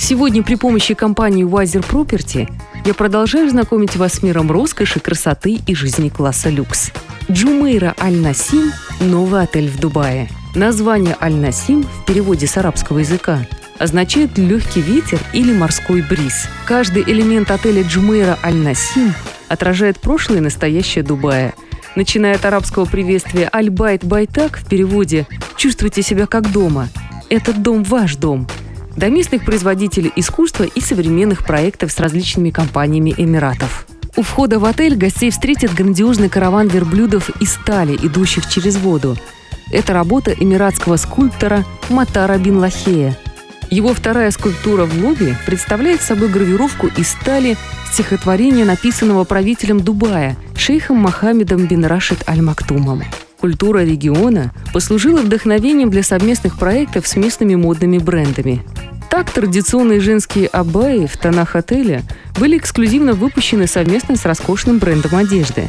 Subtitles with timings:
[0.00, 2.50] Сегодня при помощи компании Wiser Property
[2.86, 6.90] я продолжаю знакомить вас с миром роскоши, красоты и жизни класса люкс.
[7.30, 10.30] Джумейра Аль-Насим– новый отель в Дубае.
[10.54, 13.46] Название Аль-Насим в переводе с арабского языка
[13.78, 16.48] означает «легкий ветер» или «морской бриз».
[16.64, 19.12] Каждый элемент отеля Джумейра Аль-Насим
[19.48, 21.52] отражает прошлое и настоящее Дубая.
[21.94, 26.88] Начиная от арабского приветствия «Аль-Байт Байтак» в переводе «Чувствуйте себя как дома».
[27.28, 28.48] Этот дом– ваш дом.
[28.96, 33.86] До местных производителей искусства и современных проектов с различными компаниями Эмиратов.
[34.16, 39.16] У входа в отель гостей встретит грандиозный караван верблюдов из стали, идущих через воду.
[39.72, 43.16] Это работа эмиратского скульптора Матара бин Лахея.
[43.70, 47.56] Его вторая скульптура в лобби представляет собой гравировку из стали
[47.92, 53.04] стихотворения, написанного правителем Дубая, шейхом Мохаммедом бин Рашид Аль-Мактумом.
[53.40, 58.62] Культура региона послужила вдохновением для совместных проектов с местными модными брендами.
[59.10, 62.02] Так, традиционные женские абайи в тонах отеля
[62.38, 65.68] были эксклюзивно выпущены совместно с роскошным брендом одежды.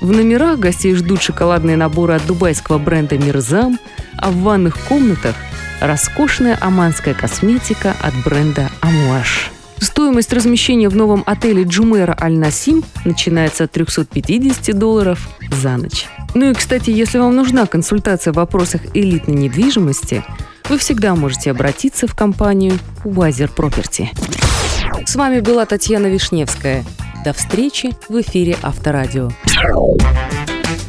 [0.00, 3.80] В номерах гостей ждут шоколадные наборы от дубайского бренда «Мирзам»,
[4.16, 5.34] а в ванных комнатах–
[5.80, 9.50] роскошная оманская косметика от бренда «Амуаш».
[9.80, 16.06] Стоимость размещения в новом отеле Джумера Аль-Насим начинается от 350 долларов за ночь.
[16.34, 20.24] Ну и, кстати, если вам нужна консультация в вопросах элитной недвижимости–
[20.68, 24.08] вы всегда можете обратиться в компанию Wiser Property.
[25.06, 26.84] С вами была Татьяна Вишневская.
[27.24, 29.30] До встречи в эфире Авторадио.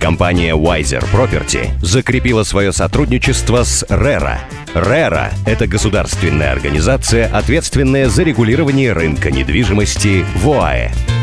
[0.00, 4.38] Компания Wiser Property закрепила свое сотрудничество с RERA.
[4.74, 11.15] RERA– это государственная организация, ответственная за регулирование рынка недвижимости в ОАЭ.